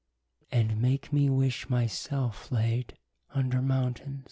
[0.51, 2.95] And make me wish my selfe layd
[3.35, 4.19] under mountaines